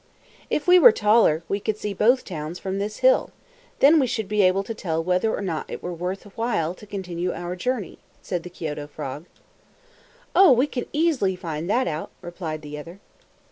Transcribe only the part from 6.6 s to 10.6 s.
to continue our journey," said the Kioto frog. "Oh,